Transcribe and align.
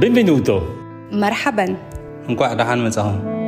Benvenuto. 0.00 0.60
مرحبا 1.12 1.76
نكون 2.28 2.56
دحان 2.56 2.84
مزاهم 2.84 3.38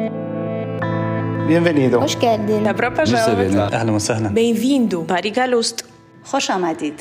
Bienvenido. 1.49 1.96
خوش 2.00 2.17
geldin 2.17 2.65
Добро 2.65 2.91
пожаловать. 2.91 3.55
اهلا 3.75 3.92
وسهلا 3.92 4.28
Bem-vindo. 4.34 5.07
Bariga 5.13 5.47
Lust. 5.47 5.84
خوش 6.25 6.50
آمدید 6.50 6.94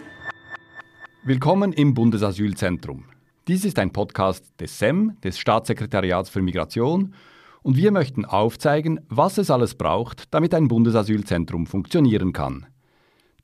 Willkommen 1.26 1.74
im 1.74 1.94
Bundesasylzentrum. 1.94 3.04
Dies 3.48 3.66
ist 3.66 3.78
ein 3.80 3.92
Podcast 3.92 4.44
des 4.60 4.80
SEM, 4.80 5.18
des 5.24 5.38
Staatssekretariats 5.38 6.30
für 6.30 6.42
Migration, 6.42 7.14
und 7.62 7.76
wir 7.76 7.92
möchten 7.92 8.24
aufzeigen, 8.26 9.00
was 9.10 9.38
es 9.38 9.52
alles 9.52 9.76
braucht, 9.76 10.34
damit 10.34 10.54
ein 10.54 10.68
Bundesasylzentrum 10.68 11.66
funktionieren 11.68 12.32
kann. 12.34 12.66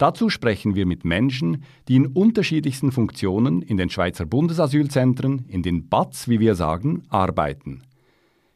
Dazu 0.01 0.30
sprechen 0.30 0.75
wir 0.75 0.87
mit 0.87 1.05
Menschen, 1.05 1.62
die 1.87 1.96
in 1.96 2.07
unterschiedlichsten 2.07 2.91
Funktionen 2.91 3.61
in 3.61 3.77
den 3.77 3.91
Schweizer 3.91 4.25
Bundesasylzentren, 4.25 5.45
in 5.46 5.62
den 5.62 5.91
BATS, 5.91 6.27
wie 6.27 6.41
wir 6.41 6.55
sagen, 6.55 7.02
arbeiten. 7.11 7.83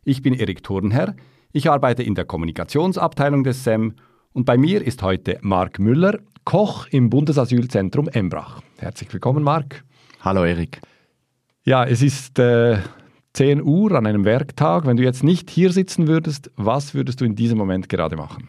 Ich 0.05 0.23
bin 0.23 0.33
Erik 0.33 0.63
Thurnherr, 0.63 1.15
ich 1.53 1.69
arbeite 1.69 2.03
in 2.03 2.15
der 2.15 2.25
Kommunikationsabteilung 2.25 3.45
des 3.45 3.63
SEM 3.63 3.93
und 4.33 4.47
bei 4.47 4.57
mir 4.57 4.83
ist 4.83 5.03
heute 5.03 5.39
Marc 5.43 5.79
Müller, 5.79 6.19
Koch 6.47 6.87
im 6.87 7.11
Bundesasylzentrum 7.11 8.09
Embrach. 8.09 8.63
Herzlich 8.79 9.13
willkommen, 9.13 9.45
Marc. 9.45 9.85
Hallo 10.23 10.45
Erik. 10.45 10.81
Ja, 11.65 11.85
es 11.85 12.01
ist 12.01 12.39
äh, 12.39 12.79
10 13.35 13.63
Uhr 13.63 13.93
an 13.93 14.07
einem 14.07 14.25
Werktag. 14.25 14.87
Wenn 14.87 14.97
du 14.97 15.03
jetzt 15.03 15.23
nicht 15.23 15.51
hier 15.51 15.73
sitzen 15.73 16.07
würdest, 16.07 16.51
was 16.57 16.95
würdest 16.95 17.21
du 17.21 17.27
in 17.27 17.35
diesem 17.35 17.59
Moment 17.59 17.91
gerade 17.91 18.17
machen? 18.17 18.49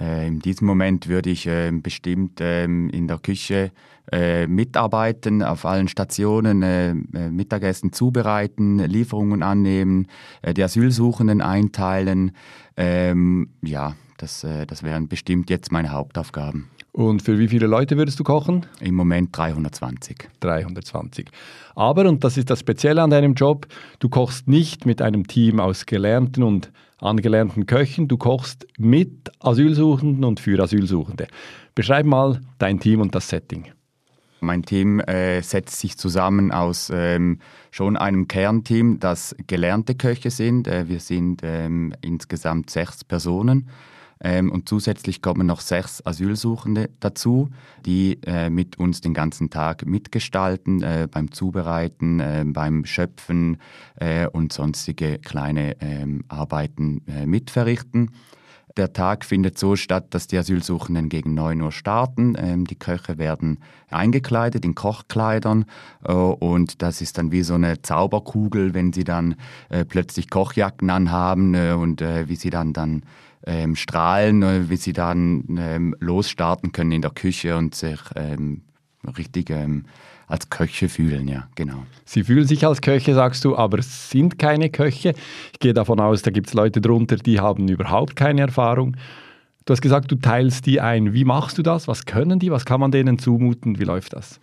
Äh, 0.00 0.26
in 0.26 0.40
diesem 0.40 0.66
Moment 0.66 1.08
würde 1.08 1.30
ich 1.30 1.46
äh, 1.46 1.70
bestimmt 1.72 2.40
ähm, 2.40 2.90
in 2.90 3.08
der 3.08 3.18
Küche 3.18 3.72
äh, 4.12 4.46
mitarbeiten, 4.46 5.42
auf 5.42 5.64
allen 5.64 5.88
Stationen 5.88 6.62
äh, 6.62 6.94
Mittagessen 6.94 7.92
zubereiten, 7.92 8.78
Lieferungen 8.78 9.42
annehmen, 9.42 10.06
die 10.46 10.62
Asylsuchenden 10.62 11.40
einteilen. 11.40 12.32
Ähm, 12.76 13.48
ja, 13.62 13.96
das, 14.18 14.46
das 14.66 14.82
wären 14.82 15.08
bestimmt 15.08 15.50
jetzt 15.50 15.72
meine 15.72 15.90
Hauptaufgaben. 15.90 16.70
Und 16.96 17.20
für 17.20 17.38
wie 17.38 17.48
viele 17.48 17.66
Leute 17.66 17.98
würdest 17.98 18.18
du 18.20 18.24
kochen? 18.24 18.64
Im 18.80 18.94
Moment 18.94 19.36
320. 19.36 20.30
320. 20.40 21.28
Aber, 21.74 22.08
und 22.08 22.24
das 22.24 22.38
ist 22.38 22.48
das 22.48 22.60
Spezielle 22.60 23.02
an 23.02 23.10
deinem 23.10 23.34
Job, 23.34 23.66
du 23.98 24.08
kochst 24.08 24.48
nicht 24.48 24.86
mit 24.86 25.02
einem 25.02 25.26
Team 25.26 25.60
aus 25.60 25.84
gelernten 25.84 26.42
und 26.42 26.72
angelernten 26.98 27.66
Köchen, 27.66 28.08
du 28.08 28.16
kochst 28.16 28.66
mit 28.78 29.30
Asylsuchenden 29.40 30.24
und 30.24 30.40
für 30.40 30.62
Asylsuchende. 30.62 31.26
Beschreib 31.74 32.06
mal 32.06 32.40
dein 32.58 32.80
Team 32.80 33.00
und 33.00 33.14
das 33.14 33.28
Setting. 33.28 33.66
Mein 34.40 34.62
Team 34.62 35.00
äh, 35.00 35.42
setzt 35.42 35.80
sich 35.80 35.96
zusammen 35.96 36.52
aus 36.52 36.90
ähm, 36.92 37.40
schon 37.70 37.96
einem 37.96 38.28
Kernteam, 38.28 39.00
das 39.00 39.34
gelernte 39.46 39.94
Köche 39.94 40.30
sind. 40.30 40.68
Äh, 40.68 40.88
wir 40.88 41.00
sind 41.00 41.40
ähm, 41.42 41.94
insgesamt 42.02 42.70
sechs 42.70 43.02
Personen. 43.02 43.68
Ähm, 44.20 44.50
und 44.50 44.68
zusätzlich 44.68 45.20
kommen 45.20 45.46
noch 45.46 45.60
sechs 45.60 46.04
Asylsuchende 46.04 46.90
dazu, 47.00 47.50
die 47.84 48.18
äh, 48.24 48.50
mit 48.50 48.78
uns 48.78 49.00
den 49.00 49.14
ganzen 49.14 49.50
Tag 49.50 49.86
mitgestalten, 49.86 50.82
äh, 50.82 51.08
beim 51.10 51.32
Zubereiten, 51.32 52.20
äh, 52.20 52.44
beim 52.46 52.84
Schöpfen 52.84 53.58
äh, 53.96 54.26
und 54.26 54.52
sonstige 54.52 55.18
kleine 55.18 55.80
ähm, 55.80 56.24
Arbeiten 56.28 57.02
äh, 57.06 57.26
mitverrichten. 57.26 58.10
Der 58.76 58.92
Tag 58.92 59.24
findet 59.24 59.58
so 59.58 59.74
statt, 59.74 60.08
dass 60.10 60.26
die 60.26 60.36
Asylsuchenden 60.36 61.08
gegen 61.08 61.32
9 61.32 61.62
Uhr 61.62 61.72
starten. 61.72 62.36
Ähm, 62.38 62.66
die 62.66 62.74
Köche 62.74 63.16
werden 63.16 63.58
eingekleidet 63.90 64.66
in 64.66 64.74
Kochkleidern 64.74 65.64
äh, 66.04 66.12
und 66.12 66.82
das 66.82 67.00
ist 67.00 67.16
dann 67.16 67.32
wie 67.32 67.42
so 67.42 67.54
eine 67.54 67.80
Zauberkugel, 67.80 68.74
wenn 68.74 68.92
sie 68.92 69.04
dann 69.04 69.36
äh, 69.70 69.86
plötzlich 69.86 70.28
Kochjacken 70.28 70.90
anhaben 70.90 71.54
äh, 71.54 71.72
und 71.72 72.02
äh, 72.02 72.28
wie 72.28 72.36
sie 72.36 72.50
dann 72.50 72.74
dann 72.74 73.02
ähm, 73.46 73.76
strahlen, 73.76 74.42
äh, 74.42 74.68
wie 74.68 74.76
sie 74.76 74.92
dann 74.92 75.44
ähm, 75.58 75.94
losstarten 76.00 76.72
können 76.72 76.92
in 76.92 77.02
der 77.02 77.12
Küche 77.12 77.56
und 77.56 77.74
sich 77.74 78.00
ähm, 78.16 78.62
richtig 79.16 79.50
ähm, 79.50 79.84
als 80.26 80.50
Köche 80.50 80.88
fühlen, 80.88 81.28
ja, 81.28 81.46
genau. 81.54 81.84
Sie 82.04 82.24
fühlen 82.24 82.46
sich 82.46 82.66
als 82.66 82.80
Köche, 82.80 83.14
sagst 83.14 83.44
du, 83.44 83.56
aber 83.56 83.80
sind 83.80 84.38
keine 84.38 84.70
Köche. 84.70 85.14
Ich 85.52 85.60
gehe 85.60 85.72
davon 85.72 86.00
aus, 86.00 86.22
da 86.22 86.32
gibt 86.32 86.48
es 86.48 86.54
Leute 86.54 86.80
drunter, 86.80 87.16
die 87.16 87.38
haben 87.38 87.68
überhaupt 87.68 88.16
keine 88.16 88.40
Erfahrung. 88.42 88.96
Du 89.64 89.72
hast 89.72 89.80
gesagt, 89.80 90.10
du 90.10 90.16
teilst 90.16 90.66
die 90.66 90.80
ein. 90.80 91.12
Wie 91.12 91.24
machst 91.24 91.58
du 91.58 91.62
das? 91.62 91.88
Was 91.88 92.06
können 92.06 92.38
die? 92.38 92.50
Was 92.50 92.64
kann 92.64 92.80
man 92.80 92.90
denen 92.90 93.18
zumuten? 93.18 93.78
Wie 93.78 93.84
läuft 93.84 94.12
das? 94.12 94.40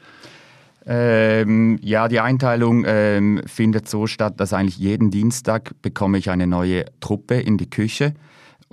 Ähm, 0.85 1.79
ja, 1.81 2.09
die 2.09 2.19
Einteilung 2.19 2.83
ähm, 2.85 3.41
findet 3.45 3.88
so 3.88 4.06
statt, 4.06 4.39
dass 4.39 4.51
eigentlich 4.51 4.77
jeden 4.77 5.11
Dienstag 5.11 5.81
bekomme 5.81 6.17
ich 6.17 6.29
eine 6.29 6.45
neue 6.45 6.85
Truppe 7.00 7.35
in 7.35 7.57
die 7.57 7.69
Küche. 7.69 8.13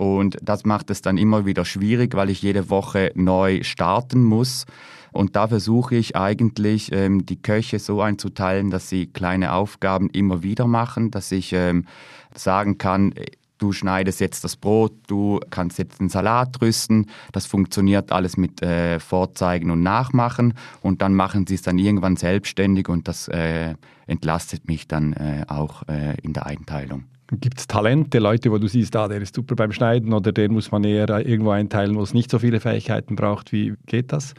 Und 0.01 0.39
das 0.41 0.65
macht 0.65 0.89
es 0.89 1.03
dann 1.03 1.19
immer 1.19 1.45
wieder 1.45 1.63
schwierig, 1.63 2.15
weil 2.15 2.31
ich 2.31 2.41
jede 2.41 2.71
Woche 2.71 3.11
neu 3.13 3.61
starten 3.61 4.23
muss. 4.23 4.65
Und 5.11 5.35
da 5.35 5.47
versuche 5.47 5.95
ich 5.95 6.15
eigentlich, 6.15 6.91
ähm, 6.91 7.23
die 7.27 7.39
Köche 7.39 7.77
so 7.77 8.01
einzuteilen, 8.01 8.71
dass 8.71 8.89
sie 8.89 9.05
kleine 9.05 9.53
Aufgaben 9.53 10.09
immer 10.09 10.41
wieder 10.41 10.65
machen, 10.65 11.11
dass 11.11 11.31
ich 11.31 11.53
ähm, 11.53 11.85
sagen 12.33 12.79
kann, 12.79 13.13
du 13.59 13.73
schneidest 13.73 14.19
jetzt 14.21 14.43
das 14.43 14.55
Brot, 14.55 14.93
du 15.05 15.39
kannst 15.51 15.77
jetzt 15.77 15.99
den 15.99 16.09
Salat 16.09 16.59
rüsten. 16.63 17.05
Das 17.31 17.45
funktioniert 17.45 18.11
alles 18.11 18.37
mit 18.37 18.63
äh, 18.63 18.99
Vorzeigen 18.99 19.69
und 19.69 19.83
Nachmachen. 19.83 20.55
Und 20.81 21.03
dann 21.03 21.13
machen 21.13 21.45
sie 21.45 21.53
es 21.53 21.61
dann 21.61 21.77
irgendwann 21.77 22.15
selbstständig 22.15 22.89
und 22.89 23.07
das 23.07 23.27
äh, 23.27 23.75
entlastet 24.07 24.67
mich 24.67 24.87
dann 24.87 25.13
äh, 25.13 25.45
auch 25.47 25.87
äh, 25.87 26.15
in 26.23 26.33
der 26.33 26.47
Einteilung. 26.47 27.03
Gibt 27.31 27.59
es 27.59 27.67
Talente, 27.67 28.19
Leute, 28.19 28.51
wo 28.51 28.57
du 28.57 28.67
siehst, 28.67 28.93
ah, 28.97 29.07
der 29.07 29.21
ist 29.21 29.35
super 29.35 29.55
beim 29.55 29.71
Schneiden 29.71 30.11
oder 30.11 30.33
den 30.33 30.51
muss 30.51 30.71
man 30.71 30.83
eher 30.83 31.07
irgendwo 31.25 31.51
einteilen, 31.51 31.95
wo 31.95 32.01
es 32.01 32.13
nicht 32.13 32.29
so 32.29 32.39
viele 32.39 32.59
Fähigkeiten 32.59 33.15
braucht? 33.15 33.53
Wie 33.53 33.75
geht 33.85 34.11
das? 34.11 34.33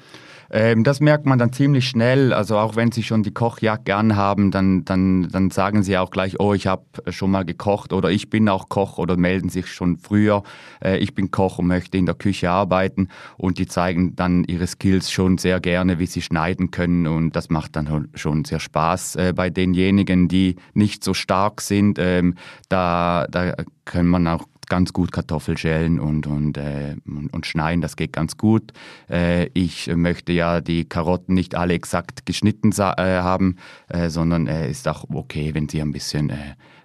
Ähm, 0.53 0.85
das 0.85 1.01
merkt 1.01 1.25
man 1.25 1.39
dann 1.39 1.53
ziemlich 1.53 1.89
schnell. 1.89 2.35
Also 2.35 2.59
auch 2.59 2.77
wenn 2.77 2.93
sie 2.93 3.03
schon 3.03 3.23
die 3.23 3.33
Kochjacke 3.33 3.97
anhaben, 3.97 4.51
dann, 4.51 4.85
dann, 4.85 5.29
dann 5.31 5.51
sagen 5.51 5.83
sie 5.83 5.97
auch 5.97 6.11
gleich, 6.11 6.39
oh, 6.39 6.53
ich 6.53 6.67
habe 6.67 6.85
schon 7.11 7.31
mal 7.31 7.45
gekocht 7.45 7.93
oder 7.95 8.11
ich 8.11 8.29
bin 8.29 8.49
auch 8.51 8.69
Koch 8.69 8.99
oder 8.99 9.17
melden 9.17 9.49
sich 9.49 9.73
schon 9.73 9.97
früher, 9.97 10.43
äh, 10.85 10.99
ich 10.99 11.15
bin 11.15 11.31
Koch 11.31 11.59
und 11.59 11.69
möchte 11.69 11.97
in 11.97 12.05
der 12.05 12.15
Küche 12.15 12.51
arbeiten. 12.51 13.09
Und 13.39 13.59
die 13.59 13.67
zeigen 13.67 14.15
dann 14.15 14.45
ihre 14.45 14.67
Skills 14.67 15.11
schon 15.11 15.39
sehr 15.39 15.59
gerne, 15.59 15.99
wie 15.99 16.07
sie 16.07 16.21
schneiden 16.21 16.71
können. 16.71 17.07
Und 17.07 17.34
das 17.34 17.49
macht 17.49 17.75
dann 17.77 18.09
schon 18.15 18.45
sehr 18.45 18.61
Spaß 18.61 19.17
äh, 19.17 19.33
bei 19.34 19.49
denjenigen, 19.49 20.29
die 20.29 20.57
nicht 20.75 21.03
so 21.03 21.15
stark 21.15 21.63
sind. 21.63 21.99
Ähm, 21.99 22.34
da, 22.69 23.27
da 23.31 23.55
kann 23.87 24.07
man 24.07 24.29
auch 24.29 24.45
ganz 24.72 24.94
gut 24.94 25.12
Kartoffel 25.12 25.59
schälen 25.59 26.00
und, 26.00 26.27
und, 26.27 26.56
äh, 26.56 26.97
und, 27.05 27.31
und, 27.31 27.44
schneiden, 27.44 27.83
das 27.83 27.94
geht 27.94 28.15
ganz 28.15 28.38
gut. 28.38 28.72
Äh, 29.10 29.50
ich 29.53 29.94
möchte 29.94 30.33
ja 30.33 30.62
die 30.62 30.87
Karotten 30.87 31.34
nicht 31.34 31.55
alle 31.55 31.75
exakt 31.75 32.25
geschnitten 32.25 32.72
äh, 32.72 32.84
haben, 33.21 33.56
äh, 33.88 34.09
sondern 34.09 34.47
es 34.47 34.78
ist 34.78 34.88
auch 34.88 35.05
okay, 35.12 35.50
wenn 35.53 35.69
sie 35.69 35.83
ein 35.83 35.93
bisschen 35.93 36.31
äh, 36.31 36.37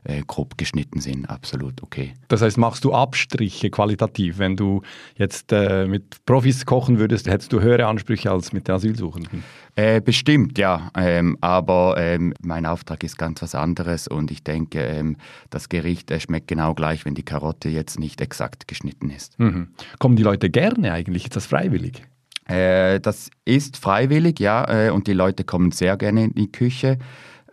äh, 0.04 0.22
grob 0.28 0.58
geschnitten 0.58 1.00
sind, 1.00 1.30
absolut 1.30 1.82
okay. 1.82 2.14
Das 2.28 2.42
heißt, 2.42 2.58
machst 2.58 2.84
du 2.84 2.94
Abstriche 2.94 3.70
qualitativ? 3.70 4.38
Wenn 4.38 4.58
du 4.58 4.82
jetzt 5.16 5.52
mit 5.52 6.26
Profis 6.26 6.66
kochen 6.66 7.00
würdest, 7.00 7.28
hättest 7.28 7.54
du 7.54 7.62
höhere 7.62 7.86
Ansprüche 7.86 8.32
als 8.32 8.52
mit 8.52 8.68
den 8.68 8.76
Asylsuchenden? 8.76 9.46
Äh, 9.78 10.02
bestimmt, 10.02 10.58
ja. 10.58 10.90
Ähm, 10.98 11.38
aber 11.40 11.98
ähm, 12.00 12.34
mein 12.42 12.66
Auftrag 12.66 13.04
ist 13.04 13.20
ganz 13.20 13.44
was 13.44 13.54
anderes 13.54 14.08
und 14.08 14.32
ich 14.32 14.44
denke, 14.44 14.80
ähm, 14.80 15.18
das 15.52 15.70
Gericht 15.70 16.10
äh, 16.10 16.20
schmeckt 16.20 16.48
genau 16.48 16.74
gleich, 16.74 17.06
wenn 17.06 17.14
die 17.14 17.24
Karotte 17.24 17.70
jetzt 17.70 18.00
nicht 18.00 18.20
exakt 18.20 18.68
geschnitten 18.68 19.12
ist. 19.12 19.38
Mhm. 19.40 19.68
Kommen 20.00 20.16
die 20.16 20.24
Leute 20.24 20.50
gerne 20.50 20.92
eigentlich? 20.94 21.26
Ist 21.26 21.36
das 21.36 21.46
freiwillig? 21.46 22.02
Äh, 22.46 23.00
das 23.02 23.30
ist 23.46 23.78
freiwillig, 23.78 24.40
ja. 24.40 24.88
Äh, 24.88 24.90
und 24.90 25.06
die 25.06 25.14
Leute 25.14 25.44
kommen 25.44 25.72
sehr 25.72 25.96
gerne 25.96 26.24
in 26.24 26.34
die 26.34 26.52
Küche. 26.52 26.98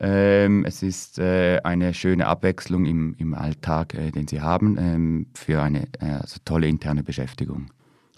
Ähm, 0.00 0.64
es 0.64 0.82
ist 0.82 1.18
äh, 1.18 1.60
eine 1.62 1.92
schöne 1.92 2.26
Abwechslung 2.26 2.86
im, 2.86 3.14
im 3.18 3.34
Alltag, 3.34 3.92
äh, 3.92 4.10
den 4.12 4.28
sie 4.28 4.40
haben, 4.40 4.78
ähm, 4.78 5.26
für 5.34 5.62
eine 5.62 5.88
also 6.00 6.38
tolle 6.46 6.68
interne 6.68 7.02
Beschäftigung. 7.02 7.66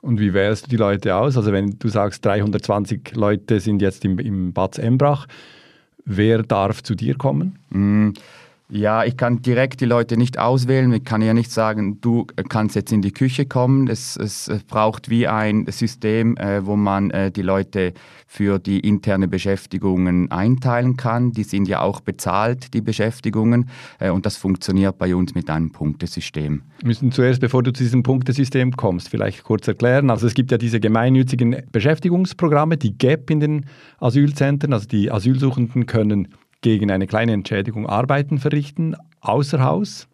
Und 0.07 0.21
wie 0.21 0.33
wählst 0.33 0.67
du 0.67 0.71
die 0.71 0.77
Leute 0.77 1.17
aus? 1.17 1.37
Also 1.37 1.51
wenn 1.51 1.81
du 1.81 1.89
sagst, 1.89 2.25
320 2.25 3.17
Leute 3.17 3.59
sind 3.59 3.83
jetzt 3.83 4.05
im, 4.05 4.21
im 4.21 4.53
Bad 4.53 4.79
Embrach, 4.79 5.27
wer 6.05 6.45
darf 6.45 6.81
zu 6.85 6.95
dir 6.95 7.17
kommen? 7.17 7.59
Mm. 7.71 8.11
Ja, 8.69 9.05
ich 9.05 9.17
kann 9.17 9.43
direkt 9.43 9.81
die 9.81 9.85
Leute 9.85 10.17
nicht 10.17 10.41
auswählen. 10.41 10.93
Ich 10.93 11.05
kann 11.05 11.23
ja 11.23 11.35
nicht 11.35 11.53
sagen, 11.53 12.01
du 12.01 12.27
kannst 12.49 12.75
jetzt 12.75 12.91
in 12.91 13.01
die 13.01 13.13
Küche 13.13 13.47
kommen. 13.47 13.87
Es, 13.87 14.17
es 14.17 14.51
braucht 14.67 15.09
wie 15.09 15.29
ein 15.29 15.67
System, 15.69 16.37
äh, 16.37 16.67
wo 16.67 16.75
man 16.75 17.13
äh, 17.13 17.31
die 17.31 17.43
Leute 17.43 17.93
für 18.27 18.59
die 18.59 18.81
interne 18.81 19.29
Beschäftigungen 19.29 20.33
einteilen 20.33 20.97
kann. 20.97 21.31
Die 21.31 21.45
sind 21.45 21.69
ja 21.69 21.81
auch 21.81 22.01
bezahlt, 22.01 22.75
die 22.75 22.81
Beschäftigungen. 22.81 23.71
Äh, 24.01 24.11
und 24.11 24.27
das 24.27 24.37
funktioniert 24.37 24.99
bei 24.99 25.15
uns 25.15 25.37
mit 25.37 25.49
einem 25.49 25.71
Punktesystem. 25.71 26.63
Wir 26.81 26.89
müssen 26.89 27.13
zuerst, 27.13 27.41
bevor 27.41 27.63
du 27.63 27.73
zu 27.73 27.85
diesem 27.85 28.03
Punktesystem 28.03 28.73
kommst, 28.73 29.11
vielleicht 29.11 29.45
kurz 29.45 29.69
erklären. 29.69 30.11
Also 30.11 30.27
es 30.27 30.35
gibt 30.35 30.51
ja 30.51 30.59
diese 30.59 30.81
gemeinnützigen 30.81 31.63
Beschäftigungsprogramme, 31.71 32.77
die 32.77 32.99
GAP 32.99 33.31
in 33.31 33.39
den 33.39 33.67
Asylzentren. 34.01 34.73
Also 34.73 34.89
die 34.89 35.13
Asylsuchenden 35.13 35.87
können 35.87 36.35
gegen 36.61 36.91
eine 36.91 37.07
kleine 37.07 37.33
Entschädigung 37.33 37.87
Arbeiten 37.87 38.39
verrichten, 38.39 38.97
außer 39.21 39.63
Haus, 39.63 40.09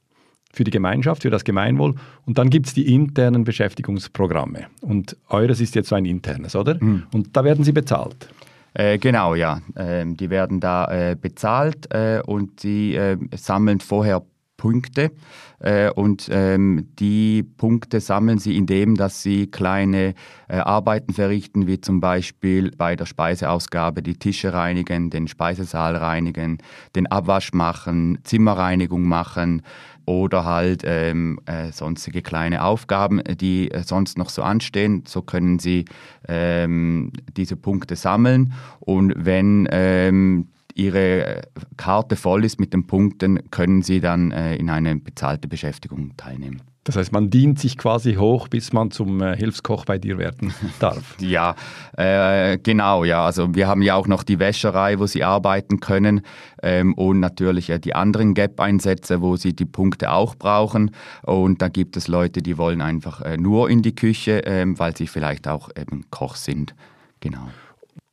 für 0.52 0.64
die 0.64 0.70
Gemeinschaft, 0.70 1.22
für 1.22 1.30
das 1.30 1.44
Gemeinwohl. 1.44 1.94
Und 2.26 2.38
dann 2.38 2.50
gibt 2.50 2.66
es 2.66 2.74
die 2.74 2.94
internen 2.94 3.44
Beschäftigungsprogramme. 3.44 4.66
Und 4.82 5.16
eures 5.28 5.60
ist 5.60 5.74
jetzt 5.74 5.88
so 5.88 5.94
ein 5.94 6.04
internes, 6.04 6.54
oder? 6.54 6.76
Mhm. 6.78 7.04
Und 7.12 7.36
da 7.36 7.44
werden 7.44 7.64
sie 7.64 7.72
bezahlt. 7.72 8.28
Äh, 8.74 8.98
genau, 8.98 9.34
ja. 9.34 9.60
Ähm, 9.76 10.16
die 10.16 10.30
werden 10.30 10.60
da 10.60 11.10
äh, 11.10 11.16
bezahlt 11.16 11.92
äh, 11.92 12.22
und 12.24 12.60
sie 12.60 12.94
äh, 12.94 13.16
sammeln 13.34 13.80
vorher 13.80 14.22
Punkte 14.62 15.10
äh, 15.58 15.90
und 15.90 16.28
ähm, 16.30 16.86
die 17.00 17.42
Punkte 17.42 17.98
sammeln 17.98 18.38
sie, 18.38 18.56
indem 18.56 18.94
dass 18.94 19.20
sie 19.20 19.48
kleine 19.48 20.14
äh, 20.46 20.58
Arbeiten 20.58 21.12
verrichten, 21.12 21.66
wie 21.66 21.80
zum 21.80 22.00
Beispiel 22.00 22.70
bei 22.70 22.94
der 22.94 23.06
Speiseausgabe 23.06 24.04
die 24.04 24.14
Tische 24.14 24.54
reinigen, 24.54 25.10
den 25.10 25.26
Speisesaal 25.26 25.96
reinigen, 25.96 26.58
den 26.94 27.08
Abwasch 27.08 27.52
machen, 27.52 28.18
Zimmerreinigung 28.22 29.02
machen 29.02 29.62
oder 30.06 30.44
halt 30.44 30.84
ähm, 30.86 31.40
äh, 31.46 31.72
sonstige 31.72 32.22
kleine 32.22 32.62
Aufgaben, 32.62 33.20
die 33.40 33.68
äh, 33.72 33.82
sonst 33.82 34.16
noch 34.16 34.30
so 34.30 34.44
anstehen. 34.44 35.02
So 35.08 35.22
können 35.22 35.58
Sie 35.58 35.86
ähm, 36.28 37.10
diese 37.36 37.56
Punkte 37.56 37.96
sammeln 37.96 38.52
und 38.78 39.12
wenn 39.16 39.66
ähm, 39.72 40.46
Ihre 40.74 41.42
Karte 41.76 42.16
voll 42.16 42.44
ist 42.44 42.60
mit 42.60 42.72
den 42.72 42.86
Punkten, 42.86 43.50
können 43.50 43.82
Sie 43.82 44.00
dann 44.00 44.32
äh, 44.32 44.56
in 44.56 44.70
eine 44.70 44.96
bezahlte 44.96 45.48
Beschäftigung 45.48 46.16
teilnehmen. 46.16 46.62
Das 46.84 46.96
heißt, 46.96 47.12
man 47.12 47.30
dient 47.30 47.60
sich 47.60 47.78
quasi 47.78 48.14
hoch, 48.14 48.48
bis 48.48 48.72
man 48.72 48.90
zum 48.90 49.20
äh, 49.22 49.36
Hilfskoch 49.36 49.84
bei 49.84 49.98
dir 49.98 50.18
werden 50.18 50.52
darf. 50.80 51.14
ja, 51.20 51.54
äh, 51.96 52.58
genau, 52.58 53.04
ja. 53.04 53.24
Also 53.24 53.54
wir 53.54 53.68
haben 53.68 53.82
ja 53.82 53.94
auch 53.94 54.08
noch 54.08 54.24
die 54.24 54.40
Wäscherei, 54.40 54.98
wo 54.98 55.06
sie 55.06 55.22
arbeiten 55.22 55.78
können 55.78 56.22
ähm, 56.60 56.94
und 56.94 57.20
natürlich 57.20 57.70
äh, 57.70 57.78
die 57.78 57.94
anderen 57.94 58.34
Gap-Einsätze, 58.34 59.20
wo 59.22 59.36
sie 59.36 59.54
die 59.54 59.64
Punkte 59.64 60.10
auch 60.10 60.34
brauchen. 60.34 60.90
Und 61.22 61.62
da 61.62 61.68
gibt 61.68 61.96
es 61.96 62.08
Leute, 62.08 62.42
die 62.42 62.58
wollen 62.58 62.80
einfach 62.80 63.20
äh, 63.20 63.36
nur 63.36 63.70
in 63.70 63.82
die 63.82 63.94
Küche, 63.94 64.42
ähm, 64.44 64.76
weil 64.76 64.96
sie 64.96 65.06
vielleicht 65.06 65.46
auch 65.46 65.70
eben 65.78 66.06
Koch 66.10 66.34
sind. 66.34 66.74
Genau. 67.20 67.48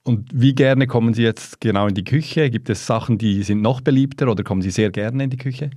Und 0.03 0.29
wie 0.33 0.55
gerne 0.55 0.87
kommen 0.87 1.13
Sie 1.13 1.23
jetzt 1.23 1.61
genau 1.61 1.87
in 1.87 1.93
die 1.93 2.03
Küche? 2.03 2.49
Gibt 2.49 2.69
es 2.69 2.85
Sachen, 2.85 3.17
die 3.17 3.43
sind 3.43 3.61
noch 3.61 3.81
beliebter 3.81 4.29
oder 4.29 4.43
kommen 4.43 4.61
Sie 4.61 4.71
sehr 4.71 4.91
gerne 4.91 5.23
in 5.23 5.29
die 5.29 5.37
Küche? 5.37 5.69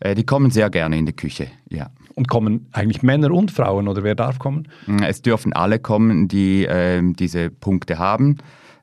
Äh, 0.00 0.14
die 0.14 0.24
kommen 0.24 0.50
sehr 0.50 0.70
gerne 0.70 0.98
in 0.98 1.06
die 1.06 1.12
Küche, 1.12 1.48
ja. 1.68 1.90
Und 2.14 2.28
kommen 2.28 2.66
eigentlich 2.72 3.02
Männer 3.02 3.30
und 3.30 3.50
Frauen 3.50 3.86
oder 3.86 4.02
wer 4.02 4.14
darf 4.14 4.38
kommen? 4.38 4.68
Mm, 4.86 5.02
es 5.02 5.22
dürfen 5.22 5.52
alle 5.52 5.78
kommen, 5.78 6.26
die 6.26 6.64
äh, 6.64 7.02
diese 7.02 7.50
Punkte 7.50 7.98
haben. 7.98 8.38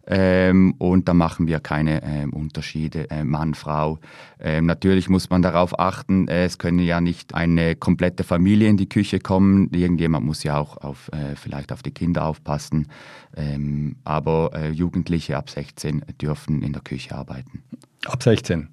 Ähm, 0.09 0.74
und 0.77 1.09
da 1.09 1.13
machen 1.13 1.48
wir 1.48 1.59
keine 1.59 2.01
ähm, 2.01 2.31
Unterschiede, 2.31 3.09
äh, 3.09 3.25
Mann, 3.25 3.54
Frau. 3.54 4.00
Ähm, 4.39 4.65
natürlich 4.65 5.09
muss 5.09 5.30
man 5.30 5.42
darauf 5.42 5.77
achten, 5.77 6.30
äh, 6.30 6.45
es 6.45 6.57
können 6.57 6.80
ja 6.80 7.01
nicht 7.01 7.36
eine 7.36 7.75
komplette 7.75 8.24
Familie 8.24 8.69
in 8.69 8.77
die 8.77 8.88
Küche 8.88 9.19
kommen. 9.19 9.69
Irgendjemand 9.74 10.25
muss 10.25 10.44
ja 10.44 10.57
auch 10.57 10.77
auf, 10.77 11.09
äh, 11.12 11.36
vielleicht 11.36 11.74
auf 11.74 11.83
die 11.83 11.92
Kinder 11.92 12.25
aufpassen. 12.25 12.88
Ähm, 13.36 13.98
aber 14.06 14.51
äh, 14.54 14.71
Jugendliche 14.71 15.36
ab 15.38 15.50
16 15.50 16.06
dürfen 16.21 16.62
in 16.62 16.71
der 16.71 16.81
Küche 16.81 17.13
arbeiten. 17.13 17.63
Ab 18.06 18.24
16. 18.24 18.69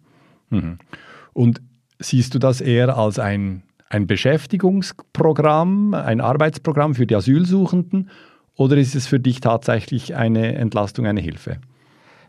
Mhm. 0.50 0.78
Und 1.32 1.60
siehst 1.98 2.34
du 2.34 2.38
das 2.38 2.60
eher 2.60 2.96
als 2.96 3.18
ein, 3.18 3.64
ein 3.88 4.06
Beschäftigungsprogramm, 4.06 5.94
ein 5.94 6.20
Arbeitsprogramm 6.20 6.94
für 6.94 7.06
die 7.06 7.16
Asylsuchenden? 7.16 8.08
Oder 8.56 8.76
ist 8.76 8.94
es 8.94 9.06
für 9.06 9.20
dich 9.20 9.40
tatsächlich 9.40 10.14
eine 10.14 10.54
Entlastung, 10.54 11.06
eine 11.06 11.20
Hilfe? 11.20 11.58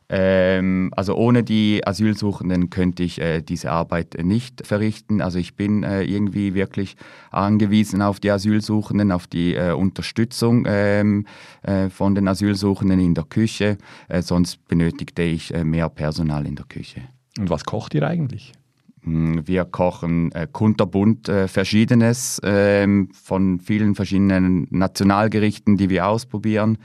Ähm, 0.08 0.92
also 0.96 1.16
ohne 1.16 1.44
die 1.44 1.82
Asylsuchenden 1.86 2.70
könnte 2.70 3.02
ich 3.02 3.20
äh, 3.20 3.42
diese 3.42 3.72
Arbeit 3.72 4.18
nicht 4.22 4.66
verrichten. 4.66 5.20
Also 5.22 5.40
ich 5.40 5.56
bin 5.56 5.84
äh, 5.84 6.04
irgendwie 6.04 6.54
wirklich 6.54 6.96
angewiesen 7.32 8.02
auf 8.04 8.20
die 8.20 8.30
Asylsuchenden, 8.30 9.12
auf 9.12 9.26
die 9.26 9.56
äh, 9.56 9.72
Unterstützung 9.72 10.66
ähm, 10.68 11.26
äh, 11.64 11.90
von 11.90 12.14
den 12.14 12.28
Asylsuchenden 12.28 13.00
in 13.00 13.16
der 13.16 13.24
Küche. 13.24 13.78
Äh, 14.08 14.22
sonst 14.22 14.68
benötigte 14.68 15.24
ich 15.24 15.54
äh, 15.54 15.64
mehr 15.64 15.90
Personal 15.90 16.46
in 16.46 16.56
der 16.56 16.66
Küche. 16.66 17.02
Und 17.40 17.50
was 17.50 17.66
kocht 17.66 17.96
ihr 17.96 18.08
eigentlich? 18.08 18.54
Hm, 19.06 19.48
wir 19.48 19.66
kochen 19.66 20.32
äh, 20.32 20.48
kunterbunt 20.52 21.30
äh, 21.30 21.48
Verschiedenes 21.48 22.40
äh, 22.40 22.88
von 23.14 23.60
vielen 23.60 23.96
verschiedenen 23.96 24.68
Nationalgerichten, 24.72 25.78
die 25.78 25.90
wir 25.90 26.08
ausprobieren. 26.08 26.80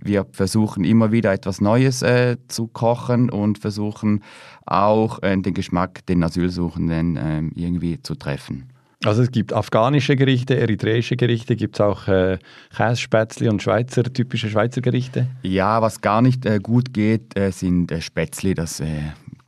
Wir 0.00 0.26
versuchen 0.32 0.84
immer 0.84 1.12
wieder 1.12 1.32
etwas 1.32 1.60
Neues 1.60 2.02
äh, 2.02 2.36
zu 2.48 2.66
kochen 2.66 3.30
und 3.30 3.58
versuchen 3.58 4.22
auch 4.64 5.22
äh, 5.22 5.36
den 5.36 5.54
Geschmack 5.54 6.04
den 6.06 6.22
Asylsuchenden 6.22 7.18
ähm, 7.20 7.52
irgendwie 7.54 8.00
zu 8.00 8.14
treffen. 8.14 8.70
Also 9.04 9.22
es 9.22 9.30
gibt 9.30 9.52
afghanische 9.52 10.16
Gerichte, 10.16 10.56
eritreische 10.58 11.16
Gerichte, 11.16 11.54
gibt 11.54 11.76
es 11.76 11.80
auch 11.80 12.08
äh, 12.08 12.38
Kässpätzli 12.74 13.48
und 13.48 13.62
Schweizer, 13.62 14.02
typische 14.04 14.48
Schweizer 14.48 14.80
Gerichte? 14.80 15.28
Ja, 15.42 15.82
was 15.82 16.00
gar 16.00 16.22
nicht 16.22 16.46
äh, 16.46 16.58
gut 16.58 16.94
geht, 16.94 17.36
äh, 17.36 17.50
sind 17.52 17.92
äh, 17.92 18.00
Spätzli. 18.00 18.54
Das 18.54 18.80
äh, 18.80 18.86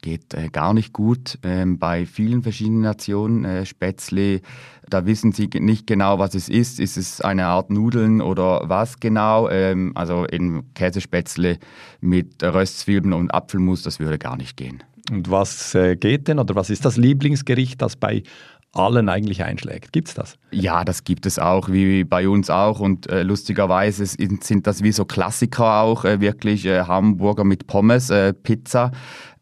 geht 0.03 0.35
äh, 0.35 0.49
gar 0.49 0.75
nicht 0.75 0.93
gut. 0.93 1.39
Ähm, 1.43 1.79
bei 1.79 2.06
vielen 2.06 2.43
verschiedenen 2.43 2.83
Nationen, 2.83 3.45
äh, 3.45 3.67
Spätzle, 3.67 4.41
da 4.89 5.06
wissen 5.06 5.33
sie 5.33 5.49
nicht 5.55 5.87
genau, 5.87 6.19
was 6.19 6.35
es 6.35 6.49
ist. 6.49 6.81
Ist 6.81 6.97
es 6.97 7.21
eine 7.21 7.47
Art 7.47 7.71
Nudeln 7.71 8.21
oder 8.21 8.62
was 8.69 9.00
genau? 9.00 9.49
Ähm, 9.49 9.93
also 9.95 10.25
in 10.25 10.73
Käsespätzle 10.75 11.59
mit 12.00 12.43
Röstzwiebeln 12.43 13.12
und 13.12 13.33
Apfelmus, 13.33 13.83
das 13.83 14.00
würde 14.00 14.19
gar 14.19 14.37
nicht 14.37 14.56
gehen. 14.56 14.83
Und 15.11 15.31
was 15.31 15.75
äh, 15.75 15.97
geht 15.97 16.29
denn 16.29 16.39
oder 16.39 16.55
was 16.55 16.71
ist 16.71 16.85
das 16.85 16.97
Lieblingsgericht, 16.97 17.81
das 17.81 17.97
bei 17.97 18.23
allen 18.73 19.09
eigentlich 19.09 19.43
einschlägt. 19.43 19.93
Gibt 19.93 20.09
es 20.09 20.15
das? 20.15 20.39
Ja, 20.50 20.85
das 20.85 21.05
gibt 21.05 21.27
es 21.27 21.39
auch, 21.39 21.71
wie 21.71 22.05
bei 22.05 22.29
uns 22.29 22.50
auch. 22.50 22.81
Und 22.81 23.09
äh, 23.09 23.23
lustigerweise 23.23 24.06
sind 24.06 24.67
das 24.67 24.83
wie 24.83 24.93
so 24.93 25.05
Klassiker 25.05 25.83
auch, 25.83 26.05
äh, 26.05 26.21
wirklich 26.21 26.67
äh, 26.67 26.83
Hamburger 26.83 27.45
mit 27.45 27.67
Pommes, 27.67 28.11
äh, 28.11 28.33
Pizza 28.33 28.93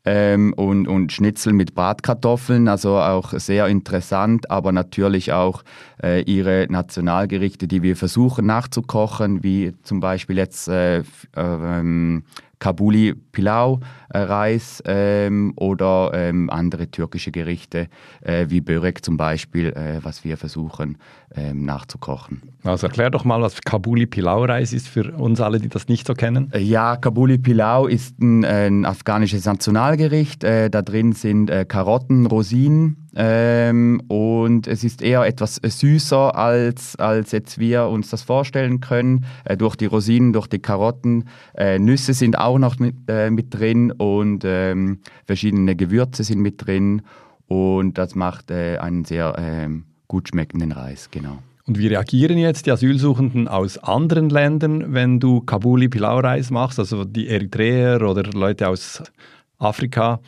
ähm, 0.06 0.52
und, 0.54 0.86
und 0.86 1.12
Schnitzel 1.12 1.52
mit 1.52 1.74
Bratkartoffeln, 1.74 2.68
also 2.68 2.96
auch 2.96 3.32
sehr 3.32 3.66
interessant, 3.66 4.50
aber 4.50 4.72
natürlich 4.72 5.32
auch 5.32 5.64
äh, 6.02 6.22
ihre 6.22 6.66
Nationalgerichte, 6.70 7.66
die 7.66 7.82
wir 7.82 7.96
versuchen 7.96 8.46
nachzukochen, 8.46 9.42
wie 9.42 9.74
zum 9.82 10.00
Beispiel 10.00 10.36
jetzt 10.38 10.68
äh, 10.68 11.02
ähm, 11.36 12.22
Kabuli 12.58 13.14
Pilau, 13.14 13.80
äh, 14.08 14.18
Reis 14.18 14.82
ähm, 14.86 15.52
oder 15.56 16.12
ähm, 16.14 16.48
andere 16.50 16.90
türkische 16.90 17.30
Gerichte 17.30 17.88
äh, 18.22 18.46
wie 18.48 18.60
Börek 18.60 19.04
zum 19.04 19.16
Beispiel, 19.16 19.68
äh, 19.72 19.98
was 20.02 20.24
wir 20.24 20.36
versuchen 20.36 20.98
ähm, 21.34 21.64
nachzukochen. 21.64 22.42
Also 22.64 22.86
erklär 22.86 23.10
doch 23.10 23.24
mal, 23.24 23.42
was 23.42 23.60
Kabuli 23.60 24.06
Pilau 24.06 24.44
Reis 24.44 24.72
ist 24.72 24.88
für 24.88 25.12
uns 25.12 25.40
alle, 25.40 25.58
die 25.58 25.68
das 25.68 25.88
nicht 25.88 26.06
so 26.06 26.14
kennen. 26.14 26.50
Äh, 26.52 26.60
ja, 26.60 26.96
Kabuli 26.96 27.38
Pilau 27.38 27.86
ist 27.86 28.18
ein, 28.20 28.44
ein 28.44 28.84
afghanisches 28.84 29.44
Nationalgericht. 29.44 30.44
Äh, 30.44 30.70
da 30.70 30.82
drin 30.82 31.12
sind 31.12 31.50
äh, 31.50 31.64
Karotten, 31.66 32.26
Rosinen, 32.26 33.05
ähm, 33.18 34.02
und 34.08 34.66
es 34.66 34.84
ist 34.84 35.00
eher 35.00 35.24
etwas 35.24 35.56
süßer, 35.56 36.36
als, 36.36 36.96
als 36.96 37.32
jetzt 37.32 37.58
wir 37.58 37.86
uns 37.86 38.10
das 38.10 38.22
vorstellen 38.22 38.80
können. 38.80 39.24
Äh, 39.44 39.56
durch 39.56 39.74
die 39.76 39.86
Rosinen, 39.86 40.34
durch 40.34 40.46
die 40.46 40.58
Karotten. 40.58 41.24
Äh, 41.56 41.78
Nüsse 41.78 42.12
sind 42.12 42.38
auch 42.38 42.58
noch 42.58 42.78
mit, 42.78 42.94
äh, 43.08 43.30
mit 43.30 43.54
drin 43.54 43.90
und 43.90 44.44
ähm, 44.44 44.98
verschiedene 45.24 45.76
Gewürze 45.76 46.24
sind 46.24 46.40
mit 46.40 46.66
drin. 46.66 47.02
Und 47.46 47.96
das 47.96 48.14
macht 48.14 48.50
äh, 48.50 48.76
einen 48.76 49.06
sehr 49.06 49.34
ähm, 49.38 49.84
gut 50.08 50.28
schmeckenden 50.28 50.72
Reis, 50.72 51.08
genau. 51.10 51.38
Und 51.66 51.78
wie 51.78 51.88
reagieren 51.88 52.36
jetzt 52.36 52.66
die 52.66 52.70
Asylsuchenden 52.70 53.48
aus 53.48 53.78
anderen 53.78 54.28
Ländern, 54.28 54.92
wenn 54.92 55.20
du 55.20 55.40
Kabuli 55.40 55.88
Pilau-Reis 55.88 56.50
machst, 56.50 56.78
also 56.78 57.04
die 57.04 57.28
Eritreer 57.28 58.02
oder 58.02 58.24
Leute 58.24 58.68
aus 58.68 59.02
Afrika? 59.58 60.20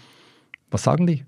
Was 0.71 0.83
sagen 0.85 1.07
die? 1.07 1.25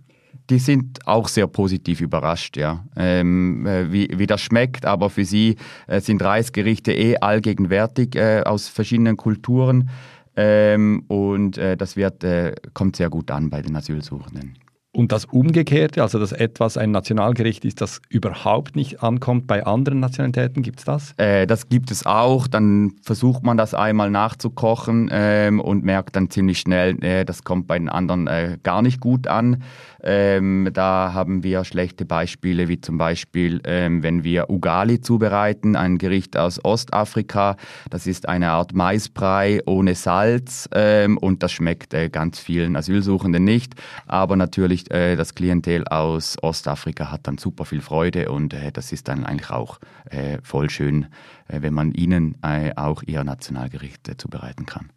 Die 0.50 0.58
sind 0.58 1.06
auch 1.06 1.28
sehr 1.28 1.46
positiv 1.46 2.00
überrascht, 2.00 2.56
ja, 2.56 2.84
ähm, 2.96 3.66
äh, 3.66 3.90
wie, 3.92 4.08
wie 4.16 4.26
das 4.26 4.40
schmeckt. 4.40 4.84
Aber 4.84 5.08
für 5.08 5.24
sie 5.24 5.56
äh, 5.86 6.00
sind 6.00 6.22
Reisgerichte 6.22 6.92
eh 6.92 7.16
allgegenwärtig 7.16 8.16
äh, 8.16 8.42
aus 8.42 8.68
verschiedenen 8.68 9.16
Kulturen 9.16 9.88
ähm, 10.36 11.04
und 11.08 11.58
äh, 11.58 11.76
das 11.76 11.96
wird, 11.96 12.24
äh, 12.24 12.54
kommt 12.74 12.96
sehr 12.96 13.10
gut 13.10 13.30
an 13.30 13.50
bei 13.50 13.62
den 13.62 13.76
Asylsuchenden. 13.76 14.54
Und 14.92 15.12
das 15.12 15.24
Umgekehrte, 15.26 16.02
also 16.02 16.18
dass 16.18 16.32
etwas 16.32 16.76
ein 16.76 16.90
Nationalgericht 16.90 17.64
ist, 17.64 17.80
das 17.80 18.00
überhaupt 18.08 18.74
nicht 18.74 19.04
ankommt 19.04 19.46
bei 19.46 19.64
anderen 19.64 20.00
Nationalitäten, 20.00 20.64
gibt 20.64 20.80
es 20.80 20.84
das? 20.84 21.14
Äh, 21.16 21.46
das 21.46 21.68
gibt 21.68 21.92
es 21.92 22.06
auch. 22.06 22.48
Dann 22.48 22.94
versucht 23.00 23.44
man 23.44 23.56
das 23.56 23.72
einmal 23.72 24.10
nachzukochen 24.10 25.08
ähm, 25.12 25.60
und 25.60 25.84
merkt 25.84 26.16
dann 26.16 26.28
ziemlich 26.28 26.58
schnell, 26.58 27.00
äh, 27.04 27.24
das 27.24 27.44
kommt 27.44 27.68
bei 27.68 27.78
den 27.78 27.88
anderen 27.88 28.26
äh, 28.26 28.58
gar 28.64 28.82
nicht 28.82 29.00
gut 29.00 29.28
an. 29.28 29.62
Ähm, 30.02 30.70
da 30.72 31.12
haben 31.12 31.42
wir 31.42 31.64
schlechte 31.64 32.04
Beispiele, 32.04 32.68
wie 32.68 32.80
zum 32.80 32.98
Beispiel, 32.98 33.60
ähm, 33.64 34.02
wenn 34.02 34.24
wir 34.24 34.50
Ugali 34.50 35.00
zubereiten, 35.00 35.76
ein 35.76 35.98
Gericht 35.98 36.36
aus 36.36 36.64
Ostafrika. 36.64 37.56
Das 37.90 38.06
ist 38.06 38.28
eine 38.28 38.50
Art 38.50 38.74
Maisbrei 38.74 39.60
ohne 39.66 39.94
Salz 39.94 40.68
ähm, 40.74 41.18
und 41.18 41.42
das 41.42 41.52
schmeckt 41.52 41.94
äh, 41.94 42.08
ganz 42.08 42.40
vielen 42.40 42.76
Asylsuchenden 42.76 43.44
nicht. 43.44 43.74
Aber 44.06 44.36
natürlich, 44.36 44.79
äh, 44.88 45.16
das 45.16 45.34
Klientel 45.34 45.86
aus 45.88 46.36
Ostafrika 46.42 47.10
hat 47.10 47.26
dann 47.26 47.38
super 47.38 47.64
viel 47.64 47.80
Freude 47.80 48.30
und 48.30 48.54
äh, 48.54 48.72
das 48.72 48.92
ist 48.92 49.08
dann 49.08 49.24
eigentlich 49.24 49.50
auch 49.50 49.78
äh, 50.10 50.38
voll 50.42 50.70
schön, 50.70 51.06
äh, 51.48 51.62
wenn 51.62 51.74
man 51.74 51.92
ihnen 51.92 52.36
äh, 52.42 52.72
auch 52.76 53.02
ihr 53.04 53.24
Nationalgericht 53.24 54.10
zubereiten 54.20 54.66
kann. 54.66 54.90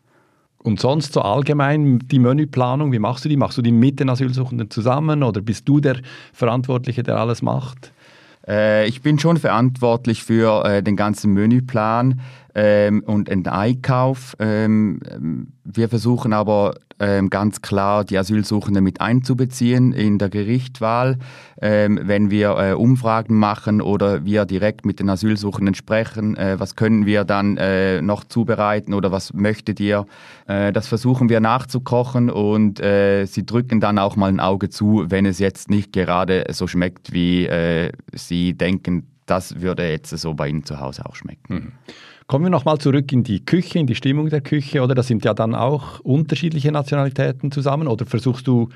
Und 0.64 0.80
sonst 0.80 1.14
so 1.14 1.22
allgemein 1.22 2.00
die 2.00 2.20
Menüplanung, 2.20 2.94
wie 2.94 3.00
machst 3.00 3.26
du 3.26 3.30
die? 3.30 3.36
Machst 3.36 3.58
du 3.58 3.62
die 3.62 3.74
mit 3.74 4.00
den 4.00 4.10
Asylsuchenden 4.10 4.70
zusammen 4.70 5.24
oder 5.24 5.42
bist 5.42 5.68
du 5.68 5.82
der 5.82 5.98
Verantwortliche, 6.32 7.04
der 7.04 7.18
alles 7.18 7.42
macht? 7.42 7.92
Äh, 8.48 8.88
ich 8.88 9.02
bin 9.02 9.20
schon 9.20 9.38
verantwortlich 9.38 10.24
für 10.24 10.66
äh, 10.66 10.84
den 10.84 10.96
ganzen 10.96 11.34
Menüplan 11.34 12.22
ähm, 12.56 13.04
und 13.06 13.28
den 13.28 13.46
Einkauf. 13.48 14.36
Ähm, 14.40 15.00
wir 15.64 15.90
versuchen 15.90 16.34
aber 16.34 16.76
ähm, 16.76 16.80
ganz 17.30 17.62
klar 17.62 18.04
die 18.04 18.18
Asylsuchenden 18.18 18.84
mit 18.84 19.02
einzubeziehen 19.02 19.94
in 19.94 20.18
der 20.18 20.30
Gerichtwahl. 20.30 21.18
Ähm, 21.62 22.00
wenn 22.04 22.30
wir 22.30 22.58
äh, 22.58 22.74
Umfragen 22.74 23.38
machen 23.38 23.82
oder 23.82 24.26
wir 24.26 24.46
direkt 24.46 24.86
mit 24.86 25.00
den 25.00 25.10
Asylsuchenden 25.10 25.76
sprechen, 25.76 26.36
äh, 26.36 26.60
was 26.60 26.76
können 26.76 27.06
wir 27.06 27.24
dann 27.24 27.58
äh, 27.58 28.02
noch 28.02 28.24
zubereiten 28.24 28.94
oder 28.94 29.12
was 29.12 29.34
möchtet 29.34 29.80
ihr? 29.80 30.06
Das 30.46 30.88
versuchen 30.88 31.30
wir 31.30 31.40
nachzukochen 31.40 32.30
und 32.30 32.80
sie 32.80 33.46
drücken 33.46 33.80
dann 33.80 33.98
auch 33.98 34.18
mal 34.18 34.28
ein 34.28 34.42
Auge 34.42 34.70
zu, 34.70 35.06
wenn 35.08 35.26
es 35.26 35.40
jetzt 35.40 35.70
nicht 35.70 35.94
gerade 35.94 36.44
so 36.50 36.68
schmeckt, 36.68 37.14
wie 37.14 37.50
sie 38.14 38.54
denken, 38.54 39.08
das 39.26 39.62
würde 39.62 39.90
jetzt 39.90 40.10
so 40.10 40.34
bei 40.34 40.50
Ihnen 40.50 40.66
zu 40.66 40.80
Hause 40.80 41.06
auch 41.06 41.16
schmecken. 41.16 41.54
Mhm. 41.54 41.72
Kommen 42.28 42.46
wir 42.46 42.50
nochmal 42.50 42.78
zurück 42.78 43.12
in 43.12 43.24
die 43.24 43.44
Küche, 43.44 43.80
in 43.80 43.88
die 43.88 43.96
Stimmung 43.96 44.30
der 44.30 44.42
Küche, 44.42 44.82
oder? 44.82 44.96
Das 44.96 45.08
sind 45.08 45.26
ja 45.26 45.34
dann 45.34 45.56
auch 45.56 46.00
unterschiedliche 46.02 46.72
Nationalitäten 46.72 47.52
zusammen, 47.52 47.88
oder 47.88 48.06
versuchst 48.06 48.48
du 48.48 48.70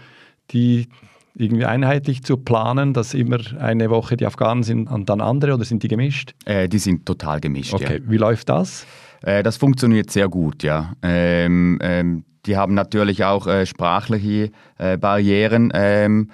die 0.51 0.87
irgendwie 1.35 1.65
einheitlich 1.65 2.23
zu 2.23 2.37
planen, 2.37 2.93
dass 2.93 3.13
immer 3.13 3.37
eine 3.59 3.89
Woche 3.89 4.17
die 4.17 4.25
Afghanen 4.25 4.63
sind 4.63 4.89
und 4.89 5.07
dann 5.09 5.21
andere, 5.21 5.53
oder 5.53 5.65
sind 5.65 5.83
die 5.83 5.87
gemischt? 5.87 6.33
Äh, 6.45 6.67
die 6.67 6.79
sind 6.79 7.05
total 7.05 7.39
gemischt, 7.39 7.73
Okay, 7.73 8.01
ja. 8.03 8.11
wie 8.11 8.17
läuft 8.17 8.49
das? 8.49 8.85
Äh, 9.21 9.43
das 9.43 9.57
funktioniert 9.57 10.09
sehr 10.09 10.29
gut, 10.29 10.63
ja. 10.63 10.93
Ähm, 11.03 11.79
ähm, 11.81 12.23
die 12.45 12.57
haben 12.57 12.73
natürlich 12.73 13.23
auch 13.23 13.45
äh, 13.45 13.65
sprachliche 13.65 14.51
äh, 14.77 14.97
Barrieren. 14.97 15.71
Ähm, 15.73 16.31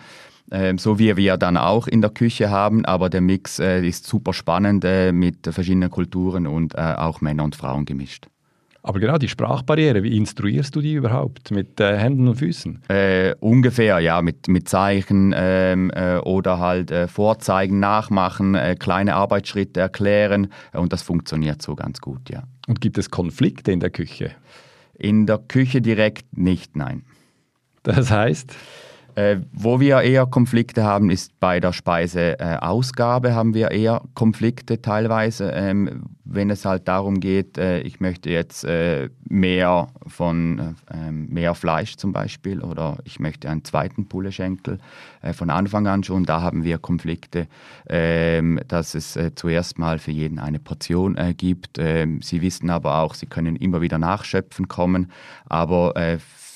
ähm, 0.54 0.78
so 0.78 1.00
wie 1.00 1.18
wir 1.18 1.38
dann 1.38 1.58
auch 1.58 1.88
in 1.88 2.02
der 2.02 2.12
Küche 2.12 2.50
haben, 2.50 2.86
aber 2.86 3.10
der 3.10 3.22
Mix 3.22 3.60
äh, 3.60 3.86
ist 3.86 4.06
super 4.06 4.34
spannend 4.34 4.86
äh, 4.86 5.12
mit 5.12 5.48
verschiedenen 5.48 5.90
Kulturen 5.90 6.48
und 6.48 6.76
äh, 6.76 6.94
auch 6.98 7.22
Männer 7.22 7.44
und 7.44 7.56
Frauen 7.56 7.86
gemischt. 7.86 8.28
Aber 8.86 9.00
genau 9.00 9.18
die 9.18 9.30
Sprachbarriere, 9.30 10.04
wie 10.04 10.16
instruierst 10.16 10.76
du 10.76 10.82
die 10.82 10.94
überhaupt? 10.94 11.52
Mit 11.52 11.80
äh, 11.80 11.98
Händen 11.98 12.28
und 12.28 12.36
Füßen? 12.36 12.82
Äh, 12.90 13.34
ungefähr, 13.40 14.00
ja, 14.00 14.22
mit, 14.22 14.50
mit 14.50 14.68
Zeichen 14.68 15.34
ähm, 15.36 15.90
äh, 15.96 16.18
oder 16.18 16.60
halt 16.60 16.92
äh, 16.92 17.08
Vorzeigen, 17.08 17.80
nachmachen, 17.80 18.56
äh, 18.56 18.76
kleine 18.78 19.16
Arbeitsschritte 19.16 19.80
erklären 19.80 20.50
und 20.74 20.92
das 20.92 21.02
funktioniert 21.02 21.62
so 21.62 21.76
ganz 21.76 22.02
gut, 22.02 22.30
ja. 22.30 22.44
Und 22.68 22.82
gibt 22.82 22.98
es 22.98 23.10
Konflikte 23.10 23.72
in 23.72 23.80
der 23.80 23.90
Küche? 23.90 24.32
In 24.94 25.26
der 25.26 25.38
Küche 25.38 25.82
direkt 25.82 26.38
nicht, 26.38 26.76
nein. 26.76 27.04
Das 27.84 28.12
heißt? 28.12 28.54
Äh, 29.16 29.42
wo 29.52 29.80
wir 29.80 30.02
eher 30.02 30.26
Konflikte 30.26 30.84
haben, 30.84 31.10
ist 31.12 31.40
bei 31.40 31.60
der 31.60 31.72
Speiseausgabe 31.72 33.30
äh, 33.30 33.32
haben 33.34 33.54
wir 33.54 33.72
eher 33.72 34.02
Konflikte 34.16 34.82
teilweise, 34.82 35.52
ähm, 35.52 36.06
wenn 36.26 36.50
es 36.50 36.66
halt 36.66 36.88
darum 36.88 37.20
geht, 37.20 37.58
äh, 37.60 37.82
ich 37.82 38.00
möchte 38.00 38.32
jetzt 38.32 38.64
äh, 38.64 39.10
mehr 39.30 39.90
von 40.08 40.76
ähm, 40.92 41.28
mehr 41.28 41.54
Fleisch 41.54 41.96
zum 41.98 42.12
Beispiel 42.12 42.62
oder 42.62 42.98
ich 43.04 43.20
möchte 43.20 43.50
einen 43.50 43.64
zweiten 43.64 44.08
Pulleschenkel 44.08 44.80
äh, 45.22 45.34
von 45.34 45.52
Anfang 45.52 45.86
an 45.86 46.04
schon, 46.04 46.24
da 46.24 46.42
haben 46.42 46.64
wir 46.64 46.80
Konflikte, 46.80 47.48
ähm, 47.88 48.60
dass 48.68 48.96
es 48.96 49.16
äh, 49.16 49.36
zuerst 49.36 49.78
mal 49.78 50.00
für 50.00 50.12
jeden 50.12 50.40
eine 50.40 50.60
Portion 50.60 51.18
gibt. 51.38 51.78
Ähm, 51.78 52.22
sie 52.22 52.42
wissen 52.42 52.70
aber 52.70 53.00
auch, 53.00 53.14
sie 53.14 53.28
können 53.28 53.56
immer 53.56 53.82
wieder 53.82 54.00
nachschöpfen 54.00 54.68
kommen, 54.68 55.12
aber 55.46 55.94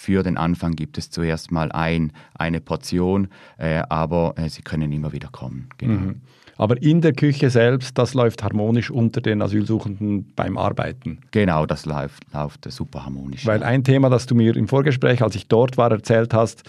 für 0.07 0.23
den 0.23 0.37
Anfang 0.37 0.71
gibt 0.71 0.97
es 0.97 1.09
zuerst 1.09 1.51
mal 1.51 1.69
ein, 1.73 2.13
eine 2.33 2.61
Portion, 2.61 3.27
äh, 3.57 3.81
aber 3.89 4.35
äh, 4.37 4.47
sie 4.47 4.61
können 4.61 4.89
immer 4.93 5.11
wieder 5.11 5.27
kommen. 5.27 5.67
Genau. 5.77 5.99
Mhm. 5.99 6.21
Aber 6.55 6.81
in 6.81 7.01
der 7.01 7.11
Küche 7.11 7.49
selbst, 7.49 7.97
das 7.97 8.13
läuft 8.13 8.41
harmonisch 8.41 8.89
unter 8.89 9.19
den 9.19 9.41
Asylsuchenden 9.41 10.31
beim 10.33 10.57
Arbeiten. 10.57 11.19
Genau, 11.31 11.65
das 11.65 11.85
läuft, 11.85 12.23
läuft 12.33 12.71
super 12.71 13.03
harmonisch. 13.03 13.45
Weil 13.45 13.63
ein 13.63 13.83
Thema, 13.83 14.09
das 14.09 14.27
du 14.27 14.33
mir 14.33 14.55
im 14.55 14.69
Vorgespräch, 14.69 15.21
als 15.21 15.35
ich 15.35 15.49
dort 15.49 15.77
war, 15.77 15.91
erzählt 15.91 16.33
hast, 16.33 16.63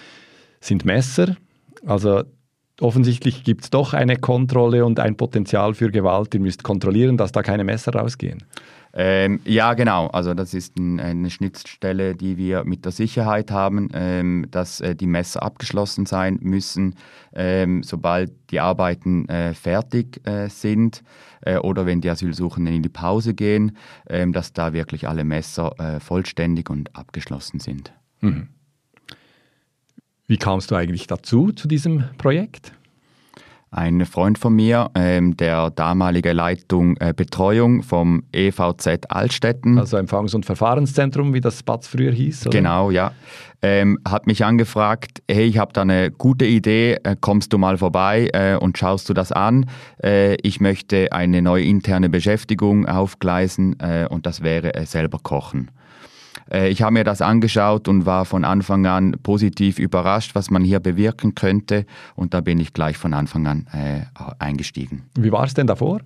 sind 0.60 0.84
Messer. 0.84 1.36
Also 1.86 2.24
offensichtlich 2.80 3.44
gibt 3.44 3.62
es 3.62 3.70
doch 3.70 3.94
eine 3.94 4.16
Kontrolle 4.16 4.84
und 4.84 4.98
ein 4.98 5.16
Potenzial 5.16 5.74
für 5.74 5.92
Gewalt. 5.92 6.34
Ihr 6.34 6.40
müsst 6.40 6.64
kontrollieren, 6.64 7.16
dass 7.16 7.30
da 7.30 7.44
keine 7.44 7.62
Messer 7.62 7.94
rausgehen. 7.94 8.42
Ähm, 9.00 9.38
ja, 9.44 9.74
genau. 9.74 10.08
Also 10.08 10.34
das 10.34 10.54
ist 10.54 10.76
ein, 10.76 10.98
eine 10.98 11.30
Schnittstelle, 11.30 12.16
die 12.16 12.36
wir 12.36 12.64
mit 12.64 12.84
der 12.84 12.90
Sicherheit 12.90 13.52
haben, 13.52 13.90
ähm, 13.92 14.48
dass 14.50 14.80
äh, 14.80 14.96
die 14.96 15.06
Messer 15.06 15.44
abgeschlossen 15.44 16.04
sein 16.04 16.40
müssen, 16.42 16.96
ähm, 17.32 17.84
sobald 17.84 18.32
die 18.50 18.58
Arbeiten 18.58 19.28
äh, 19.28 19.54
fertig 19.54 20.26
äh, 20.26 20.48
sind 20.48 21.04
äh, 21.42 21.58
oder 21.58 21.86
wenn 21.86 22.00
die 22.00 22.10
Asylsuchenden 22.10 22.74
in 22.74 22.82
die 22.82 22.88
Pause 22.88 23.34
gehen, 23.34 23.76
ähm, 24.08 24.32
dass 24.32 24.52
da 24.52 24.72
wirklich 24.72 25.06
alle 25.06 25.22
Messer 25.22 25.78
äh, 25.78 26.00
vollständig 26.00 26.68
und 26.68 26.96
abgeschlossen 26.96 27.60
sind. 27.60 27.92
Mhm. 28.20 28.48
Wie 30.26 30.38
kamst 30.38 30.72
du 30.72 30.74
eigentlich 30.74 31.06
dazu, 31.06 31.52
zu 31.52 31.68
diesem 31.68 32.02
Projekt? 32.18 32.72
Ein 33.70 34.06
Freund 34.06 34.38
von 34.38 34.54
mir, 34.54 34.90
ähm, 34.94 35.36
der 35.36 35.70
damalige 35.70 36.32
Leitung 36.32 36.96
äh, 36.98 37.12
Betreuung 37.14 37.82
vom 37.82 38.22
EVZ 38.32 39.10
Altstetten. 39.10 39.78
Also 39.78 39.98
Empfangs- 39.98 40.34
und 40.34 40.46
Verfahrenszentrum, 40.46 41.34
wie 41.34 41.40
das 41.40 41.58
Spatz 41.58 41.86
früher 41.86 42.12
hieß. 42.12 42.46
Oder? 42.46 42.56
Genau, 42.56 42.90
ja. 42.90 43.12
Ähm, 43.60 43.98
hat 44.08 44.26
mich 44.26 44.44
angefragt, 44.44 45.22
hey, 45.28 45.44
ich 45.44 45.58
habe 45.58 45.72
da 45.72 45.82
eine 45.82 46.10
gute 46.10 46.46
Idee, 46.46 46.98
äh, 47.02 47.16
kommst 47.20 47.52
du 47.52 47.58
mal 47.58 47.76
vorbei 47.76 48.30
äh, 48.32 48.56
und 48.56 48.78
schaust 48.78 49.08
du 49.08 49.14
das 49.14 49.32
an? 49.32 49.66
Äh, 50.02 50.36
ich 50.42 50.60
möchte 50.60 51.12
eine 51.12 51.42
neue 51.42 51.64
interne 51.64 52.08
Beschäftigung 52.08 52.86
aufgleisen 52.86 53.78
äh, 53.80 54.06
und 54.08 54.26
das 54.26 54.42
wäre 54.42 54.74
äh, 54.74 54.86
selber 54.86 55.18
kochen. 55.22 55.70
Äh, 56.50 56.68
ich 56.68 56.82
habe 56.82 56.92
mir 56.92 57.04
das 57.04 57.22
angeschaut 57.22 57.88
und 57.88 58.06
war 58.06 58.24
von 58.24 58.44
Anfang 58.44 58.86
an 58.86 59.16
positiv 59.22 59.78
überrascht, 59.78 60.34
was 60.34 60.50
man 60.50 60.64
hier 60.64 60.80
bewirken 60.80 61.34
könnte. 61.34 61.86
Und 62.14 62.34
da 62.34 62.40
bin 62.40 62.58
ich 62.58 62.72
gleich 62.72 62.96
von 62.96 63.14
Anfang 63.14 63.46
an 63.46 63.66
äh, 63.72 64.02
eingestiegen. 64.38 65.04
Wie 65.18 65.32
war 65.32 65.44
es 65.44 65.54
denn 65.54 65.66
davor? 65.66 66.00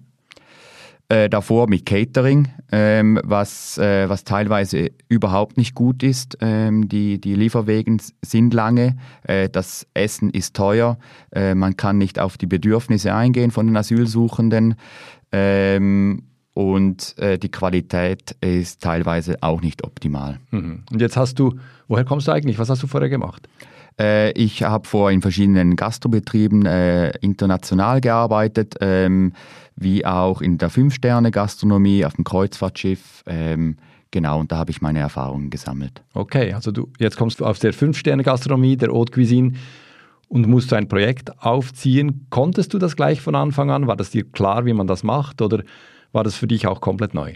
Äh, 1.13 1.29
davor 1.29 1.69
mit 1.69 1.85
Catering, 1.85 2.49
ähm, 2.71 3.21
was, 3.23 3.77
äh, 3.77 4.09
was 4.09 4.25
teilweise 4.25 4.93
überhaupt 5.11 5.59
nicht 5.59 5.75
gut 5.75 6.03
ist. 6.03 6.39
Ähm, 6.41 6.89
die, 6.89 7.21
die 7.21 7.35
Lieferwegen 7.35 8.01
sind 8.23 8.55
lange, 8.55 8.97
äh, 9.25 9.51
das 9.51 9.87
Essen 9.93 10.31
ist 10.31 10.57
teuer, 10.57 10.97
äh, 11.31 11.55
man 11.55 11.77
kann 11.77 11.99
nicht 11.99 12.19
auf 12.19 12.39
die 12.39 12.47
Bedürfnisse 12.47 13.15
eingehen 13.15 13.51
von 13.51 13.67
den 13.67 13.77
Asylsuchenden. 13.77 14.77
Ähm, 15.33 16.23
und 16.55 17.17
äh, 17.19 17.39
die 17.39 17.51
Qualität 17.51 18.37
ist 18.41 18.83
teilweise 18.83 19.37
auch 19.41 19.63
nicht 19.63 19.85
optimal. 19.85 20.39
Mhm. 20.51 20.85
Und 20.91 21.01
jetzt 21.01 21.17
hast 21.17 21.39
du, 21.39 21.59
woher 21.89 22.05
kommst 22.05 22.29
du 22.29 22.33
eigentlich? 22.33 22.59
Was 22.59 22.69
hast 22.69 22.83
du 22.83 22.87
vorher 22.87 23.09
gemacht? 23.09 23.49
Äh, 23.99 24.33
ich 24.33 24.63
habe 24.63 24.87
vorher 24.87 25.15
in 25.15 25.23
verschiedenen 25.23 25.77
Gastrobetrieben 25.77 26.67
äh, 26.67 27.11
international 27.19 28.01
gearbeitet, 28.01 28.77
ähm, 28.81 29.33
wie 29.77 30.05
auch 30.05 30.43
in 30.43 30.59
der 30.59 30.71
Fünf-Sterne-Gastronomie 30.71 32.05
auf 32.05 32.15
dem 32.15 32.25
Kreuzfahrtschiff. 32.25 33.23
Ähm, 33.27 33.77
genau, 34.11 34.41
und 34.41 34.53
da 34.53 34.59
habe 34.59 34.71
ich 34.71 34.83
meine 34.83 34.99
Erfahrungen 34.99 35.51
gesammelt. 35.51 36.03
Okay, 36.15 36.53
also 36.53 36.71
du, 36.71 36.91
jetzt 36.99 37.17
kommst 37.17 37.41
du 37.41 37.47
aus 37.47 37.61
der 37.61 37.73
Fünf-Sterne-Gastronomie, 37.73 38.77
der 38.77 38.91
Haute 38.91 39.13
Cuisine 39.13 39.55
und 40.29 40.47
musst 40.47 40.73
du 40.73 40.77
ein 40.77 40.89
Projekt 40.89 41.43
aufziehen. 41.43 42.27
Konntest 42.31 42.73
du 42.75 42.79
das 42.79 42.97
gleich 42.97 43.21
von 43.21 43.35
Anfang 43.35 43.71
an? 43.71 43.87
War 43.87 43.97
das 43.97 44.11
dir 44.11 44.25
klar, 44.25 44.65
wie 44.67 44.73
man 44.73 44.87
das 44.87 45.03
macht? 45.03 45.43
Oder 45.43 45.63
war 46.13 46.25
das 46.25 46.35
für 46.35 46.47
dich 46.47 46.67
auch 46.67 46.81
komplett 46.81 47.15
neu? 47.15 47.35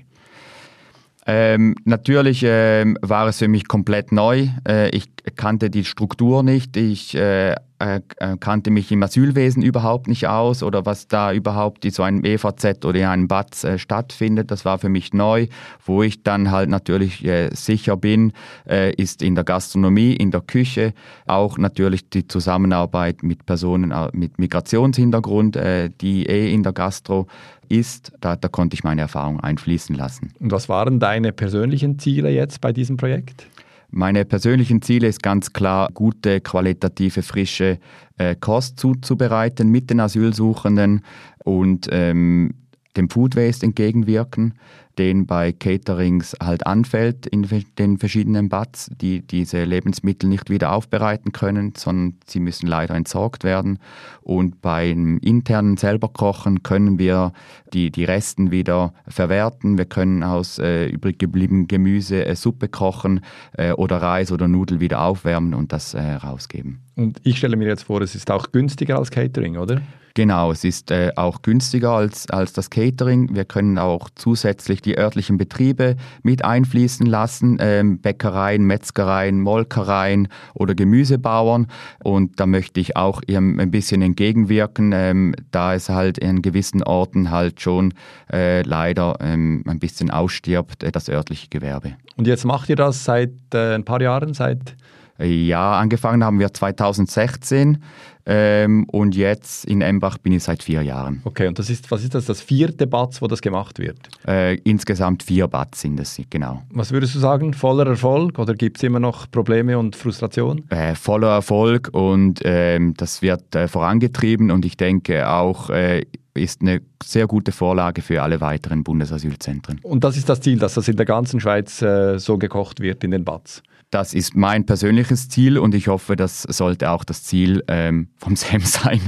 Ähm, 1.27 1.75
natürlich 1.85 2.43
ähm, 2.45 2.97
war 3.03 3.27
es 3.27 3.39
für 3.39 3.49
mich 3.49 3.67
komplett 3.67 4.13
neu. 4.13 4.49
Äh, 4.67 4.91
ich 4.91 5.09
kannte 5.35 5.71
die 5.71 5.85
Struktur 5.85 6.45
nicht. 6.45 6.77
Ich 6.77 7.17
äh, 7.17 7.57
äh, 7.79 8.01
äh, 8.17 8.37
kannte 8.39 8.71
mich 8.71 8.91
im 8.91 9.03
Asylwesen 9.03 9.63
überhaupt 9.63 10.09
nicht 10.09 10.27
aus 10.27 10.63
oder 10.63 10.87
was 10.87 11.09
da 11.09 11.33
überhaupt 11.33 11.85
in 11.85 11.91
so 11.91 12.03
einem 12.03 12.25
EVZ 12.25 12.85
oder 12.87 12.99
in 12.99 13.05
einem 13.05 13.29
BATS 13.29 13.65
äh, 13.65 13.79
stattfindet. 13.79 14.51
Das 14.51 14.65
war 14.65 14.79
für 14.79 14.89
mich 14.89 15.13
neu. 15.13 15.49
Wo 15.85 16.03
ich 16.03 16.23
dann 16.23 16.51
halt 16.51 16.71
natürlich 16.71 17.25
äh, 17.25 17.51
sicher 17.53 17.99
bin, 17.99 18.33
äh, 18.67 18.95
ist 18.95 19.21
in 19.21 19.35
der 19.35 19.45
Gastronomie, 19.45 20.15
in 20.15 20.31
der 20.31 20.41
Küche, 20.41 20.95
auch 21.27 21.59
natürlich 21.59 22.09
die 22.09 22.27
Zusammenarbeit 22.27 23.23
mit 23.23 23.45
Personen 23.45 23.91
äh, 23.91 24.09
mit 24.13 24.39
Migrationshintergrund, 24.39 25.59
die 26.01 26.27
eh 26.27 26.53
in 26.53 26.63
der 26.63 26.73
Gastro 26.73 27.27
ist. 27.69 28.13
Da, 28.21 28.37
da 28.37 28.49
konnte 28.49 28.75
ich 28.75 28.85
meine 28.85 29.03
Erfahrung 29.03 29.41
einfließen 29.41 29.95
lassen. 29.95 30.33
Und 30.41 30.51
was 30.51 30.69
waren 30.69 30.99
deine 30.99 31.33
persönlichen 31.33 31.99
Ziele 31.99 32.31
jetzt 32.31 32.61
bei 32.61 32.73
diesem 32.73 32.97
Projekt? 32.97 33.49
Meine 33.97 34.27
persönlichen 34.27 34.83
Ziele 34.83 35.09
ist 35.09 35.23
ganz 35.23 35.55
klar, 35.55 35.89
gute, 35.95 36.43
qualitative, 36.43 37.23
frische 37.23 37.79
äh, 38.19 38.37
Kost 38.39 38.79
zuzubereiten 38.79 39.71
mit 39.71 39.89
den 39.89 40.01
Asylsuchenden 40.01 41.01
und 41.47 41.89
ähm, 41.91 42.53
dem 42.99 43.09
Food 43.09 43.37
Waste 43.37 43.65
entgegenwirken 43.65 44.53
den 44.99 45.27
bei 45.27 45.53
Caterings 45.53 46.37
halt 46.43 46.67
anfällt 46.67 47.27
in 47.27 47.47
den 47.79 47.99
verschiedenen 47.99 48.49
Bats, 48.49 48.91
die 49.01 49.27
diese 49.27 49.65
Lebensmittel 49.65 50.29
nicht 50.29 50.51
wieder 50.51 50.73
aufbereiten 50.73 51.33
können, 51.33 51.75
sondern 51.77 52.19
sie 52.27 52.41
müssen 52.41 52.67
leider 52.67 52.95
entsorgt 52.95 53.45
werden. 53.45 53.79
Und 54.23 54.63
beim 54.63 55.19
internen 55.19 55.77
selber 55.77 56.09
Kochen 56.09 56.63
können 56.63 56.99
wir 56.99 57.33
die, 57.73 57.91
die 57.91 58.05
Resten 58.05 58.51
wieder 58.51 58.95
verwerten. 59.07 59.79
Wir 59.79 59.85
können 59.85 60.23
aus 60.23 60.59
äh, 60.59 60.87
übrig 60.87 61.19
gebliebenem 61.19 61.69
Gemüse 61.69 62.25
äh, 62.25 62.35
Suppe 62.35 62.69
kochen 62.69 63.21
äh, 63.53 63.73
oder 63.73 63.99
Reis 63.99 64.33
oder 64.33 64.49
Nudeln 64.49 64.81
wieder 64.81 65.03
aufwärmen 65.03 65.55
und 65.55 65.73
das 65.73 65.95
äh, 65.95 66.01
rausgeben. 66.01 66.81
Und 66.97 67.21
ich 67.25 67.39
stelle 67.39 67.57
mir 67.57 67.69
jetzt 67.69 67.85
vor, 67.85 68.01
es 68.01 68.15
ist 68.15 68.31
auch 68.31 68.53
günstiger 68.53 68.99
als 68.99 69.11
Catering, 69.11 69.59
oder? 69.59 69.83
Genau, 70.17 70.51
es 70.51 70.65
ist 70.65 70.91
äh, 70.91 71.13
auch 71.17 71.43
günstiger 71.43 71.91
als, 71.91 72.31
als 72.31 72.55
das 72.55 72.71
Catering. 72.71 73.35
Wir 73.35 73.45
können 73.45 73.77
auch 73.77 74.09
zusätzlich 74.15 74.81
die 74.87 74.97
örtlichen 74.97 75.37
Betriebe 75.37 75.97
mit 76.23 76.45
einfließen 76.45 77.07
lassen, 77.07 77.59
ähm, 77.61 77.99
Bäckereien, 77.99 78.65
Metzgereien, 78.65 79.41
Molkereien 79.41 80.29
oder 80.55 80.75
Gemüsebauern. 80.75 81.67
Und 82.03 82.41
da 82.41 82.47
möchte 82.47 82.81
ich 82.81 82.97
auch 82.97 83.21
ein 83.29 83.71
bisschen 83.71 84.03
entgegenwirken, 84.03 84.93
ähm, 84.95 85.35
da 85.51 85.75
es 85.75 85.89
halt 85.89 86.19
in 86.19 86.43
gewissen 86.43 86.83
Orten 86.83 87.31
halt 87.31 87.61
schon 87.61 87.95
äh, 88.33 88.63
leider 88.63 89.19
ähm, 89.21 89.65
ein 89.67 89.79
bisschen 89.79 90.11
ausstirbt, 90.11 90.83
äh, 90.83 90.93
das 90.93 91.09
örtliche 91.09 91.49
Gewerbe. 91.49 91.97
Und 92.17 92.27
jetzt 92.27 92.45
macht 92.45 92.69
ihr 92.71 92.77
das 92.77 93.05
seit 93.05 93.33
äh, 93.53 93.75
ein 93.75 93.85
paar 93.85 94.01
Jahren, 94.01 94.33
seit 94.33 94.77
ja, 95.25 95.79
angefangen 95.79 96.25
haben 96.25 96.39
wir 96.39 96.53
2016 96.53 97.83
ähm, 98.29 98.85
und 98.91 99.15
jetzt 99.15 99.65
in 99.65 99.81
Embach 99.81 100.19
bin 100.19 100.33
ich 100.33 100.43
seit 100.43 100.63
vier 100.63 100.83
Jahren. 100.83 101.21
Okay, 101.25 101.47
und 101.47 101.59
das 101.59 101.71
ist, 101.71 101.91
was 101.91 102.03
ist 102.03 102.15
das, 102.15 102.25
das 102.25 102.41
vierte 102.41 102.87
Batz, 102.87 103.23
wo 103.23 103.29
das 103.29 103.41
gemacht 103.41 103.79
wird? 103.79 103.99
Äh, 104.27 104.57
insgesamt 104.65 105.23
vier 105.23 105.47
Batz 105.47 105.83
sind 105.83 106.01
es, 106.01 106.21
genau. 106.29 106.63
Was 106.71 106.91
würdest 106.91 107.15
du 107.15 107.21
sagen, 107.21 107.55
voller 107.55 107.87
Erfolg 107.87 108.39
oder 108.39 108.55
gibt 108.55 108.79
es 108.79 108.83
immer 108.83 108.99
noch 108.99 109.31
Probleme 109.31 109.79
und 109.79 109.95
Frustration? 109.95 110.69
Äh, 110.71 110.97
voller 110.97 111.35
Erfolg 111.35 111.91
und 111.93 112.41
ähm, 112.45 112.95
das 112.97 113.23
wird 113.23 113.55
äh, 113.55 113.69
vorangetrieben 113.69 114.51
und 114.51 114.65
ich 114.65 114.77
denke 114.77 115.29
auch 115.29 115.71
äh, 115.71 116.03
ist 116.35 116.61
eine 116.61 116.83
sehr 117.03 117.27
gute 117.27 117.53
Vorlage 117.53 118.03
für 118.03 118.23
alle 118.23 118.41
weiteren 118.41 118.85
Bundesasylzentren. 118.85 119.81
Und 119.83 120.05
das 120.05 120.17
ist 120.17 120.29
das 120.29 120.41
Ziel, 120.41 120.59
dass 120.59 120.75
das 120.75 120.89
in 120.89 120.97
der 120.97 121.07
ganzen 121.07 121.41
Schweiz 121.41 121.81
äh, 121.81 122.19
so 122.19 122.37
gekocht 122.39 122.81
wird 122.81 123.05
in 123.05 123.11
den 123.11 123.25
Bats? 123.25 123.63
Das 123.90 124.14
ist 124.14 124.36
mein 124.36 124.66
persönliches 124.66 125.28
Ziel 125.28 125.58
und 125.58 125.76
ich 125.76 125.88
hoffe, 125.88 126.16
das 126.16 126.44
sollte 126.44 126.92
auch 126.92 127.04
das 127.04 127.24
Ziel 127.24 127.64
ähm, 127.68 128.08
vom 128.18 128.36
SEM 128.36 128.62
sein. 128.62 129.02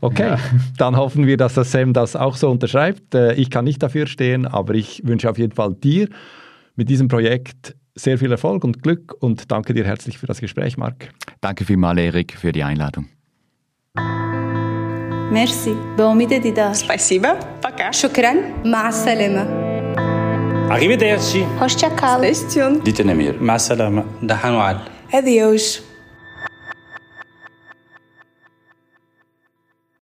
Okay, 0.00 0.28
ja. 0.28 0.38
dann 0.78 0.96
hoffen 0.96 1.26
wir, 1.26 1.36
dass 1.36 1.54
das 1.54 1.72
SEM 1.72 1.92
das 1.92 2.16
auch 2.16 2.36
so 2.36 2.50
unterschreibt. 2.50 3.14
Äh, 3.14 3.34
ich 3.34 3.50
kann 3.50 3.64
nicht 3.64 3.82
dafür 3.82 4.06
stehen, 4.06 4.46
aber 4.46 4.74
ich 4.74 5.02
wünsche 5.04 5.28
auf 5.30 5.38
jeden 5.38 5.52
Fall 5.52 5.74
dir 5.74 6.08
mit 6.76 6.88
diesem 6.88 7.08
Projekt 7.08 7.74
sehr 7.94 8.18
viel 8.18 8.30
Erfolg 8.30 8.62
und 8.64 8.82
Glück 8.82 9.14
und 9.20 9.50
danke 9.50 9.72
dir 9.72 9.84
herzlich 9.84 10.18
für 10.18 10.26
das 10.26 10.40
Gespräch, 10.40 10.76
Marc. 10.76 11.08
Danke 11.40 11.64
vielmals, 11.64 11.98
Erik, 11.98 12.36
für 12.36 12.52
die 12.52 12.62
Einladung. 12.62 13.06
Merci. 15.30 15.74
بأميد 15.98 16.34
ديدار. 16.34 16.74
Спасибо. 16.74 17.28
Пока. 17.62 17.90
شكرا. 17.90 18.34
مع 18.64 18.88
السلامة. 18.88 19.59
Arrivederci. 20.71 21.45
Hoşça 21.59 21.95
kal. 21.95 22.23
Hoşçakal. 22.23 22.33
Station. 22.33 22.85
Dite 22.85 23.07
Nemir. 23.07 23.39
Ma 23.39 23.59
salama. 23.59 24.03
Dahan 24.29 24.75
Hadi 25.11 25.31
yavuş. 25.31 25.79